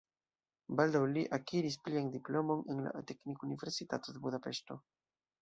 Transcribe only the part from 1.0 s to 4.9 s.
li akiris plian diplomon en la Teknikuniversitato de Budapeŝto.